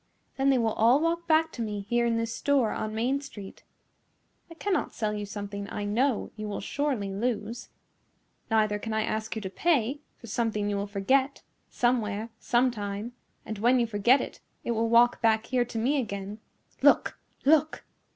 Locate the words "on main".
2.71-3.21